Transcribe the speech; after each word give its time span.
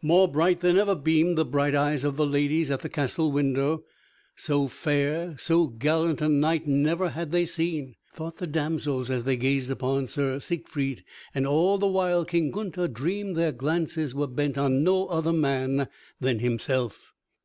More 0.00 0.28
bright 0.28 0.60
than 0.60 0.78
ever 0.78 0.94
beamed 0.94 1.36
the 1.36 1.44
bright 1.44 1.74
eyes 1.74 2.04
of 2.04 2.16
the 2.16 2.24
ladies 2.24 2.70
at 2.70 2.82
the 2.82 2.88
castle 2.88 3.32
window. 3.32 3.82
So 4.36 4.68
fair, 4.68 5.34
so 5.38 5.66
gallant 5.66 6.22
a 6.22 6.28
knight 6.28 6.68
never 6.68 7.08
had 7.10 7.32
they 7.32 7.44
seen, 7.46 7.96
thought 8.14 8.36
the 8.38 8.46
damsels 8.46 9.10
as 9.10 9.24
they 9.24 9.36
gazed 9.36 9.72
upon 9.72 10.06
Sir 10.06 10.38
Siegfried. 10.38 11.02
And 11.34 11.48
all 11.48 11.78
the 11.78 11.88
while 11.88 12.24
King 12.24 12.52
Gunther 12.52 12.86
dreamed 12.86 13.34
their 13.34 13.50
glances 13.50 14.14
were 14.14 14.28
bent 14.28 14.56
on 14.56 14.84
no 14.84 15.06
other 15.08 15.32
than 16.20 16.38
himself. 16.38 17.12